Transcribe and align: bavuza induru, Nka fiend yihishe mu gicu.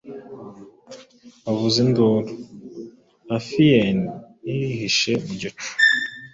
bavuza 1.43 1.77
induru, 1.85 2.17
Nka 3.25 3.37
fiend 3.47 4.01
yihishe 4.47 5.11
mu 5.25 5.33
gicu. 5.41 5.69